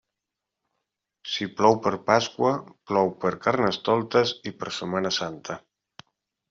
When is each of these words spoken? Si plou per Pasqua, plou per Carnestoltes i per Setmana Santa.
Si 1.33 1.47
plou 1.59 1.77
per 1.83 1.93
Pasqua, 2.09 2.55
plou 2.93 3.13
per 3.25 3.35
Carnestoltes 3.47 4.35
i 4.53 4.59
per 4.63 4.77
Setmana 4.81 5.15
Santa. 5.23 5.65